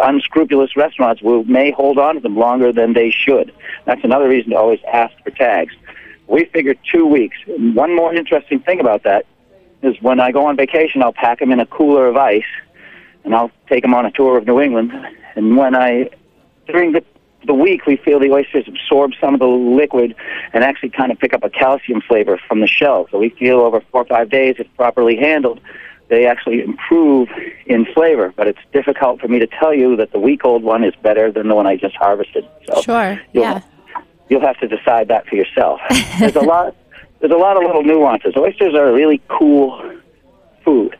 [0.00, 3.52] unscrupulous restaurants will may hold on to them longer than they should.
[3.84, 5.74] That's another reason to always ask for tags.
[6.28, 7.36] We figured two weeks.
[7.46, 9.26] One more interesting thing about that
[9.82, 12.42] is when I go on vacation, I'll pack them in a cooler of ice,
[13.24, 14.92] and I'll take them on a tour of New England.
[15.36, 16.10] And when I
[16.66, 17.02] during the
[17.46, 20.14] the week, we feel the oysters absorb some of the liquid
[20.52, 23.06] and actually kind of pick up a calcium flavor from the shell.
[23.10, 25.60] So we feel over four or five days, if properly handled,
[26.08, 27.28] they actually improve
[27.66, 28.34] in flavor.
[28.36, 31.30] But it's difficult for me to tell you that the week old one is better
[31.30, 32.46] than the one I just harvested.
[32.66, 33.20] So sure.
[33.32, 33.62] Yeah.
[34.28, 35.80] You'll have to decide that for yourself.
[36.18, 36.74] there's a lot.
[37.20, 38.36] There's a lot of little nuances.
[38.36, 39.98] Oysters are a really cool
[40.64, 40.96] food,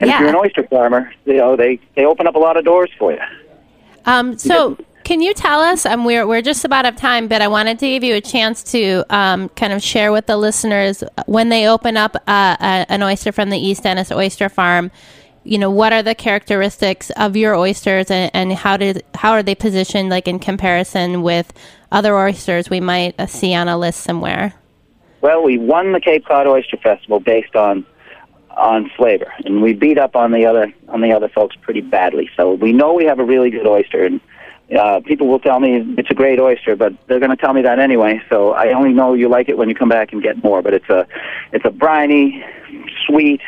[0.00, 0.14] and yeah.
[0.14, 2.90] if you're an oyster farmer, you know they they open up a lot of doors
[2.98, 3.20] for you.
[4.06, 5.86] Um, so can you tell us?
[5.86, 8.20] Um, we're we're just about out of time, but I wanted to give you a
[8.20, 12.92] chance to um, kind of share with the listeners when they open up uh, a,
[12.92, 14.90] an oyster from the East Dennis Oyster Farm.
[15.44, 19.42] You know, what are the characteristics of your oysters, and, and how did how are
[19.42, 21.54] they positioned, like in comparison with
[21.90, 24.54] other oysters we might uh, see on a list somewhere?
[25.20, 27.84] Well, we won the Cape Cod Oyster Festival based on
[28.56, 32.28] on flavor, and we beat up on the other on the other folks pretty badly.
[32.36, 34.20] So we know we have a really good oyster, and
[34.76, 37.62] uh, people will tell me it's a great oyster, but they're going to tell me
[37.62, 38.20] that anyway.
[38.28, 40.60] So I only know you like it when you come back and get more.
[40.60, 41.06] But it's a,
[41.52, 42.44] it's a briny,
[43.06, 43.40] sweet,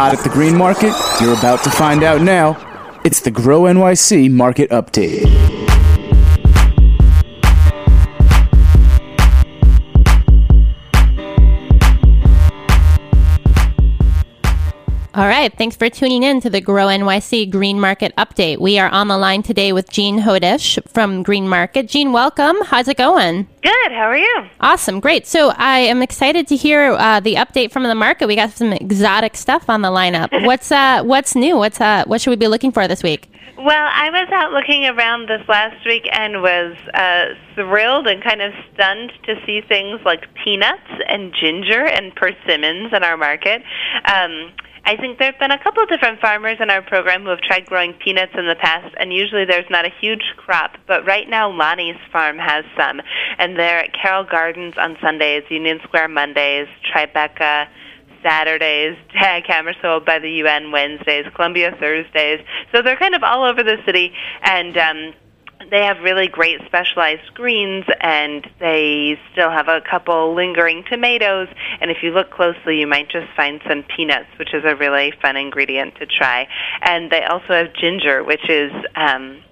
[0.00, 0.94] Hot at the green market?
[1.20, 2.56] You're about to find out now.
[3.04, 5.59] It's the Grow NYC Market Update.
[15.20, 15.54] All right.
[15.54, 18.58] Thanks for tuning in to the Grow NYC Green Market Update.
[18.58, 21.88] We are on the line today with Jeanne Hodesh from Green Market.
[21.88, 22.56] Jeanne, welcome.
[22.64, 23.46] How's it going?
[23.62, 23.92] Good.
[23.92, 24.44] How are you?
[24.62, 24.98] Awesome.
[24.98, 25.26] Great.
[25.26, 28.28] So I am excited to hear uh, the update from the market.
[28.28, 30.30] We got some exotic stuff on the lineup.
[30.46, 31.54] What's uh, what's new?
[31.58, 33.30] What's uh, what should we be looking for this week?
[33.58, 38.40] Well, I was out looking around this last week and was uh, thrilled and kind
[38.40, 43.62] of stunned to see things like peanuts and ginger and persimmons in our market.
[44.06, 44.52] Um,
[44.90, 47.40] I think there have been a couple of different farmers in our program who have
[47.42, 50.78] tried growing peanuts in the past, and usually there's not a huge crop.
[50.88, 53.00] But right now, Lonnie's farm has some,
[53.38, 57.68] and they're at Carroll Gardens on Sundays, Union Square Mondays, Tribeca.
[58.22, 62.44] Saturdays, Dag Hammarskjold by the UN Wednesdays, Columbia Thursdays.
[62.70, 64.12] So they're kind of all over the city,
[64.42, 65.14] and um,
[65.70, 71.48] they have really great specialized greens and they still have a couple lingering tomatoes.
[71.80, 75.12] And if you look closely you might just find some peanuts which is a really
[75.20, 76.48] fun ingredient to try.
[76.82, 79.42] And they also have ginger which is um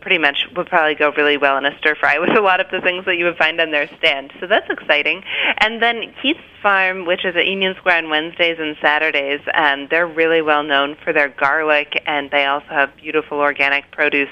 [0.00, 2.66] pretty much would probably go really well in a stir fry with a lot of
[2.70, 4.32] the things that you would find on their stand.
[4.40, 5.22] So that's exciting.
[5.58, 10.08] And then Keith's Farm, which is at Union Square on Wednesdays and Saturdays, um, they're
[10.08, 14.30] really well known for their garlic, and they also have beautiful organic produce.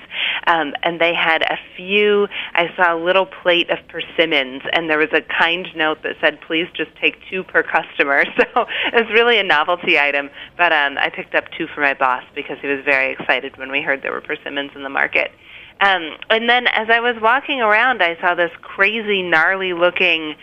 [0.48, 2.26] Um, and they had a few.
[2.54, 6.40] I saw a little plate of persimmons, and there was a kind note that said,
[6.40, 10.30] "Please just take two per customer." So it's really a novelty item.
[10.56, 13.70] But um, I picked up two for my boss because he was very excited when
[13.70, 15.30] we heard there were persimmons in the market.
[15.80, 20.34] Um, and then as I was walking around, I saw this crazy, gnarly looking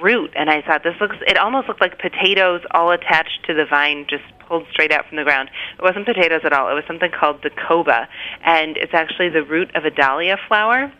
[0.00, 1.16] root, and I thought this looks.
[1.26, 5.16] It almost looked like potatoes all attached to the vine, just pulled straight out from
[5.16, 5.50] the ground.
[5.78, 6.70] It wasn't potatoes at all.
[6.70, 8.08] It was something called the coba,
[8.44, 10.92] and it's actually the root of a dahlia flower.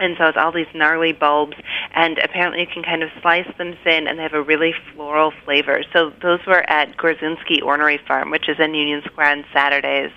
[0.00, 1.56] And so it's all these gnarly bulbs,
[1.94, 5.32] and apparently you can kind of slice them thin, and they have a really floral
[5.44, 5.84] flavor.
[5.92, 10.10] So those were at Gorzynski Ornery Farm, which is in Union Square on Saturdays.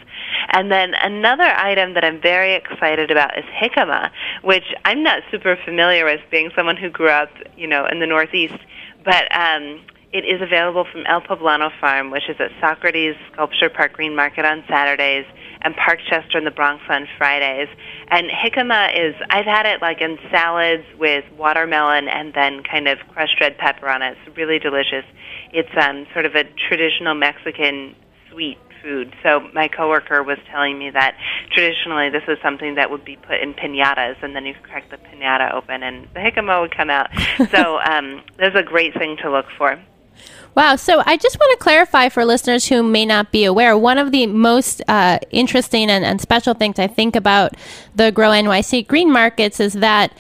[0.52, 4.10] And then another item that I'm very excited about is jicama,
[4.44, 8.08] which I'm not super familiar with, being someone who grew up, you know, in the
[8.08, 8.58] Northeast.
[9.06, 13.94] But um, it is available from El Poblano Farm, which is at Socrates Sculpture Park
[13.94, 15.26] Green Market on Saturdays
[15.62, 17.70] and Parkchester in the Bronx on Fridays.
[18.10, 23.00] And jicama is I've had it like in salads with watermelon and then kind of
[23.14, 24.18] crushed red pepper on it.
[24.26, 25.06] It's really delicious.
[25.52, 27.96] It's um, sort of a traditional Mexican
[28.30, 29.14] sweet food.
[29.24, 31.18] So my coworker was telling me that
[31.52, 34.98] traditionally this is something that would be put in pinatas, and then you crack the
[34.98, 37.10] pinata open, and the jicama would come out.
[37.52, 39.80] so um, there's a great thing to look for.
[40.58, 40.76] Wow.
[40.76, 44.12] So I just want to clarify for listeners who may not be aware, one of
[44.12, 47.54] the most uh, interesting and, and special things I think about
[47.94, 50.18] the Grow NYC green markets is that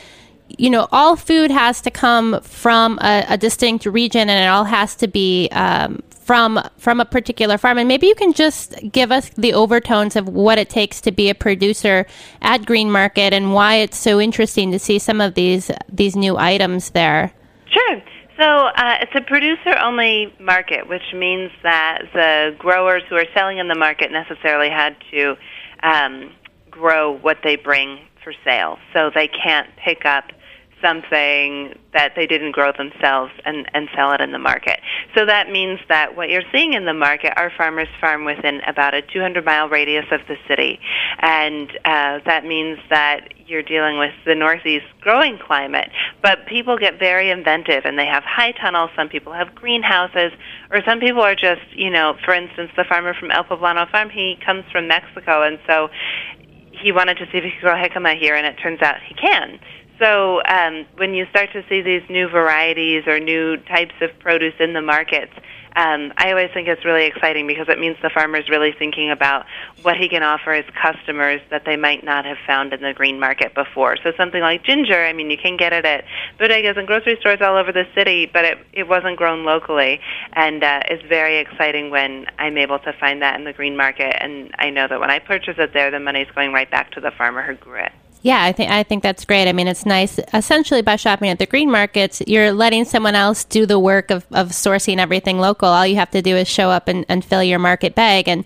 [0.59, 4.63] you know, all food has to come from a, a distinct region, and it all
[4.63, 7.79] has to be um, from from a particular farm.
[7.79, 11.29] And maybe you can just give us the overtones of what it takes to be
[11.29, 12.05] a producer
[12.43, 16.37] at Green Market and why it's so interesting to see some of these these new
[16.37, 17.33] items there.
[17.69, 18.01] Sure.
[18.39, 23.67] So uh, it's a producer-only market, which means that the growers who are selling in
[23.67, 25.35] the market necessarily had to
[25.81, 26.31] um,
[26.69, 28.77] grow what they bring for sale.
[28.93, 30.25] So they can't pick up
[30.81, 34.79] something that they didn't grow themselves and, and sell it in the market.
[35.15, 38.93] So that means that what you're seeing in the market are farmers farm within about
[38.93, 40.79] a 200 mile radius of the city.
[41.19, 45.89] And uh, that means that you're dealing with the Northeast growing climate.
[46.21, 48.91] But people get very inventive and they have high tunnels.
[48.95, 50.31] Some people have greenhouses,
[50.69, 54.09] or some people are just, you know, for instance, the farmer from El Poblano Farm,
[54.09, 55.89] he comes from Mexico, and so
[56.71, 59.15] he wanted to see if he could grow jicama here, and it turns out he
[59.15, 59.59] can.
[59.99, 64.53] So um, when you start to see these new varieties or new types of produce
[64.59, 65.33] in the markets,
[65.75, 69.11] um, I always think it's really exciting because it means the farmer is really thinking
[69.11, 69.45] about
[69.83, 73.19] what he can offer his customers that they might not have found in the green
[73.19, 73.95] market before.
[74.03, 76.05] So something like ginger, I mean, you can get it at
[76.39, 80.01] bodegas and grocery stores all over the city, but it, it wasn't grown locally.
[80.33, 84.15] And uh, it's very exciting when I'm able to find that in the green market.
[84.19, 87.01] And I know that when I purchase it there, the money's going right back to
[87.01, 87.91] the farmer who grew it.
[88.21, 89.47] Yeah, I think I think that's great.
[89.47, 90.19] I mean, it's nice.
[90.33, 94.25] Essentially, by shopping at the green markets, you're letting someone else do the work of,
[94.31, 95.69] of sourcing everything local.
[95.69, 98.27] All you have to do is show up and, and fill your market bag.
[98.27, 98.43] And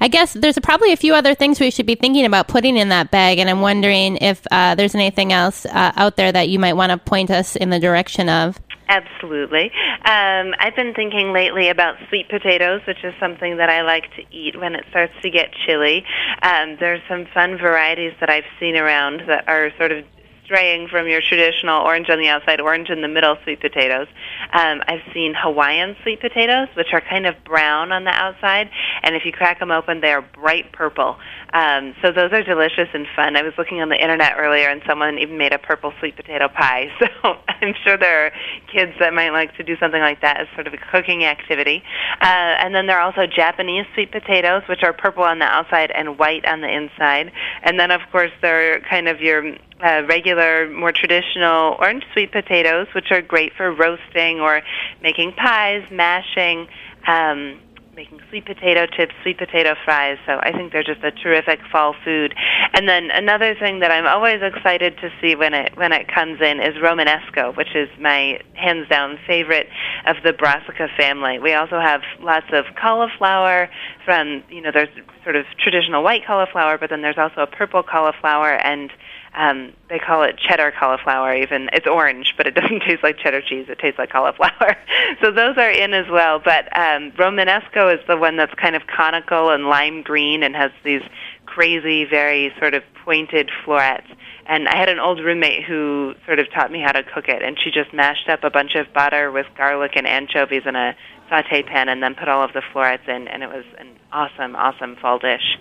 [0.00, 2.90] I guess there's probably a few other things we should be thinking about putting in
[2.90, 3.38] that bag.
[3.38, 6.92] And I'm wondering if uh, there's anything else uh, out there that you might want
[6.92, 8.60] to point us in the direction of.
[8.88, 9.70] Absolutely.
[10.04, 14.22] Um, I've been thinking lately about sweet potatoes, which is something that I like to
[14.30, 16.04] eat when it starts to get chilly.
[16.42, 20.04] Um, there's some fun varieties that I've seen around that are sort of
[20.44, 24.06] straying from your traditional orange on the outside, orange in the middle sweet potatoes.
[24.52, 28.68] Um, I've seen Hawaiian sweet potatoes, which are kind of brown on the outside,
[29.02, 31.16] and if you crack them open, they are bright purple.
[31.54, 33.36] Um, so those are delicious and fun.
[33.36, 36.48] I was looking on the internet earlier, and someone even made a purple sweet potato
[36.48, 36.88] pie.
[37.24, 38.32] So I'm sure there are
[38.72, 41.82] kids that might like to do something like that as sort of a cooking activity.
[42.20, 42.24] Uh,
[42.60, 46.18] and then there are also Japanese sweet potatoes, which are purple on the outside and
[46.18, 47.30] white on the inside.
[47.62, 52.32] And then, of course, there are kind of your uh, regular, more traditional orange sweet
[52.32, 54.60] potatoes, which are great for roasting or
[55.02, 56.66] making pies, mashing.
[57.06, 57.60] Um,
[57.94, 60.18] making sweet potato chips, sweet potato fries.
[60.26, 62.34] So I think they're just a terrific fall food.
[62.72, 66.40] And then another thing that I'm always excited to see when it when it comes
[66.40, 69.68] in is Romanesco, which is my hands down favorite
[70.06, 71.38] of the brassica family.
[71.38, 73.68] We also have lots of cauliflower
[74.04, 74.88] from you know there's
[75.22, 78.90] sort of traditional white cauliflower, but then there's also a purple cauliflower and
[79.34, 81.34] um, they call it cheddar cauliflower.
[81.34, 83.66] Even it's orange, but it doesn't taste like cheddar cheese.
[83.68, 84.76] It tastes like cauliflower.
[85.22, 86.40] so those are in as well.
[86.44, 90.70] But um, Romanesco is the one that's kind of conical and lime green and has
[90.84, 91.02] these
[91.46, 94.06] crazy, very sort of pointed florets.
[94.46, 97.42] And I had an old roommate who sort of taught me how to cook it,
[97.42, 100.94] and she just mashed up a bunch of butter with garlic and anchovies in a
[101.30, 104.54] saute pan, and then put all of the florets in, and it was an awesome,
[104.54, 105.56] awesome fall dish.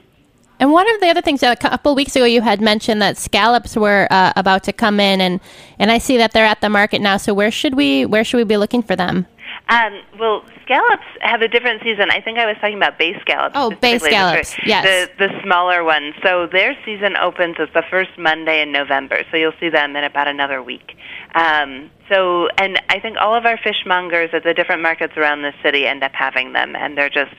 [0.63, 3.17] And one of the other things that a couple weeks ago you had mentioned that
[3.17, 5.41] scallops were uh, about to come in, and
[5.77, 7.17] and I see that they're at the market now.
[7.17, 9.27] So where should we where should we be looking for them?
[9.67, 12.11] Um, well, scallops have a different season.
[12.11, 13.55] I think I was talking about bay scallops.
[13.57, 15.09] Oh, bay scallops, yes.
[15.17, 16.15] The, the smaller ones.
[16.23, 19.23] So their season opens as the first Monday in November.
[19.31, 20.95] So you'll see them in about another week.
[21.35, 25.53] Um, so, and I think all of our fishmongers at the different markets around the
[25.61, 27.33] city end up having them, and they're just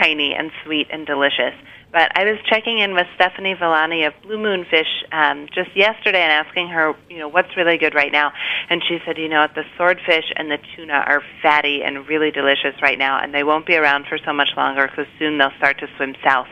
[0.00, 1.54] tiny and sweet and delicious.
[1.92, 6.22] But I was checking in with Stephanie Villani of Blue Moon Fish um, just yesterday
[6.22, 8.32] and asking her, you know, what's really good right now.
[8.68, 12.30] And she said, you know, what, the swordfish and the tuna are fatty and really
[12.30, 15.56] delicious right now, and they won't be around for so much longer because soon they'll
[15.58, 16.46] start to swim south.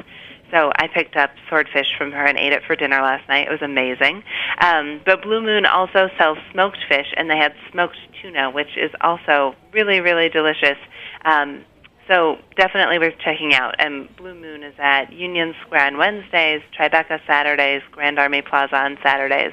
[0.50, 3.46] So I picked up swordfish from her and ate it for dinner last night.
[3.46, 4.24] It was amazing.
[4.60, 8.90] Um, but Blue Moon also sells smoked fish, and they had smoked tuna, which is
[9.02, 10.78] also really, really delicious.
[11.24, 11.64] Um,
[12.08, 13.74] so definitely worth checking out.
[13.78, 18.98] And Blue Moon is at Union Square on Wednesdays, Tribeca Saturdays, Grand Army Plaza on
[19.02, 19.52] Saturdays.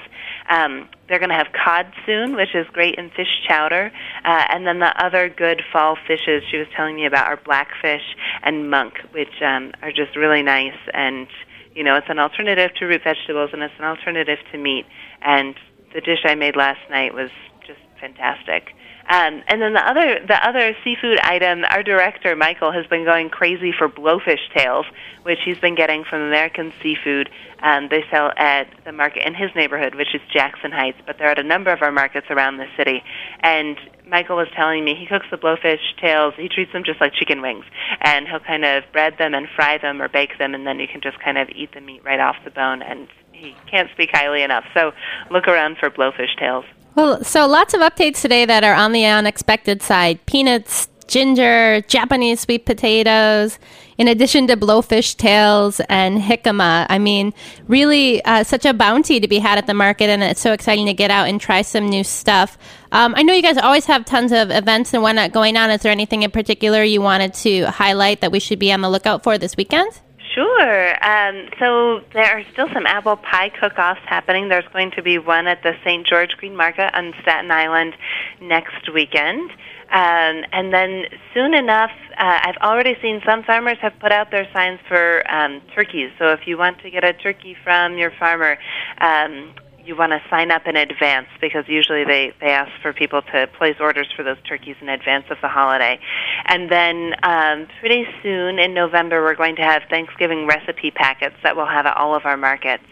[0.49, 3.91] Um, they're going to have cod soon, which is great in fish chowder.
[4.23, 8.15] Uh, and then the other good fall fishes she was telling me about are blackfish
[8.41, 10.77] and monk, which um, are just really nice.
[10.93, 11.27] And,
[11.75, 14.85] you know, it's an alternative to root vegetables and it's an alternative to meat.
[15.21, 15.55] And
[15.93, 17.29] the dish I made last night was
[17.67, 18.73] just fantastic.
[19.07, 23.29] Um, and then the other the other seafood item, our director Michael has been going
[23.29, 24.87] crazy for blowfish tails,
[25.21, 27.29] which he's been getting from American Seafood.
[27.61, 31.29] Um, they sell at the market in his neighborhood, which is Jackson Heights, but they're
[31.29, 33.03] at a number of our markets around the city.
[33.41, 33.77] And
[34.07, 36.33] Michael was telling me he cooks the blowfish tails.
[36.35, 37.65] He treats them just like chicken wings,
[38.01, 40.87] and he'll kind of bread them and fry them or bake them, and then you
[40.87, 42.81] can just kind of eat the meat right off the bone.
[42.81, 44.65] And he can't speak highly enough.
[44.73, 44.93] So
[45.29, 46.65] look around for blowfish tails.
[46.95, 50.25] Well, so lots of updates today that are on the unexpected side.
[50.25, 53.59] Peanuts ginger, Japanese sweet potatoes,
[53.97, 56.85] in addition to blowfish tails and jicama.
[56.89, 57.33] I mean,
[57.67, 60.85] really uh, such a bounty to be had at the market, and it's so exciting
[60.85, 62.57] to get out and try some new stuff.
[62.93, 65.69] Um, I know you guys always have tons of events and whatnot going on.
[65.71, 68.89] Is there anything in particular you wanted to highlight that we should be on the
[68.89, 69.91] lookout for this weekend?
[70.35, 71.05] Sure.
[71.05, 74.49] Um, so there are still some apple pie cook-offs happening.
[74.49, 76.05] There's going to be one at the St.
[76.05, 77.93] George Green Market on Staten Island
[78.41, 79.49] next weekend.
[79.91, 84.45] Um, and then soon enough, uh, I've already seen some farmers have put out their
[84.51, 86.11] signs for um, turkeys.
[86.19, 88.57] So if you want to get a turkey from your farmer,
[88.99, 89.53] um,
[89.85, 93.47] you want to sign up in advance because usually they, they ask for people to
[93.57, 95.99] place orders for those turkeys in advance of the holiday.
[96.45, 101.55] And then um, pretty soon in November, we're going to have Thanksgiving recipe packets that
[101.55, 102.83] we'll have at all of our markets.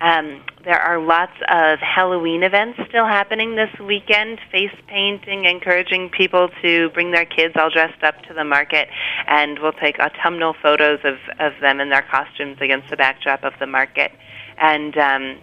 [0.00, 6.50] Um, there are lots of Halloween events still happening this weekend, face painting, encouraging people
[6.62, 8.88] to bring their kids all dressed up to the market,
[9.26, 13.54] and we'll take autumnal photos of, of them in their costumes against the backdrop of
[13.58, 14.12] the market.
[14.58, 15.38] And um,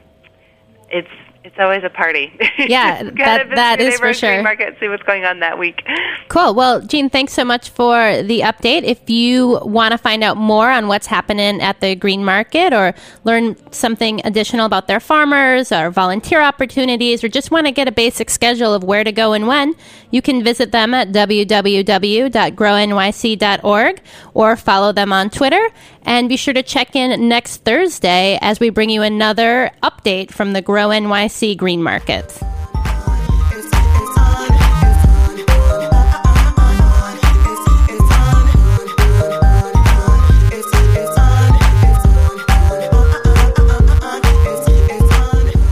[0.93, 1.09] it's
[1.43, 2.31] it's always a party.
[2.55, 4.41] Yeah, that, that is for sure.
[4.41, 5.81] Market, see what's going on that week.
[6.29, 6.53] Cool.
[6.53, 8.83] Well, Jeanne, thanks so much for the update.
[8.83, 12.93] If you want to find out more on what's happening at the Green Market or
[13.23, 17.91] learn something additional about their farmers or volunteer opportunities or just want to get a
[17.91, 19.75] basic schedule of where to go and when,
[20.11, 24.01] you can visit them at www.grownyc.org
[24.33, 25.69] or follow them on Twitter.
[26.05, 30.53] And be sure to check in next Thursday as we bring you another update from
[30.53, 32.31] the Grow NYC Green Market.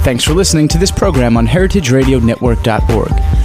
[0.03, 3.30] Thanks for listening to this program on heritageradionetwork.org.